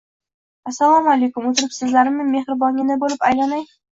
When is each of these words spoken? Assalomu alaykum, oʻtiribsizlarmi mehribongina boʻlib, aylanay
Assalomu 0.71 1.11
alaykum, 1.15 1.49
oʻtiribsizlarmi 1.51 2.27
mehribongina 2.31 2.99
boʻlib, 3.07 3.29
aylanay 3.31 3.65